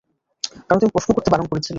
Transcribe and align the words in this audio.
কারণ 0.61 0.79
তুমি 0.81 0.91
প্রশ্ন 0.91 1.09
করতে 1.13 1.29
বারণ 1.31 1.47
করেছিলে। 1.47 1.69